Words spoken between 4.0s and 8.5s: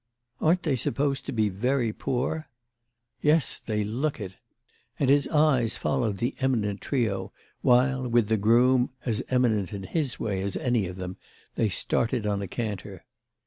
it!" And his eyes followed the eminent trio while, with the